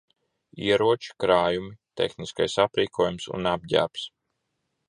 [0.69, 1.69] Ieroči, krājumi,
[2.01, 4.09] tehniskais aprīkojums un apģērbs.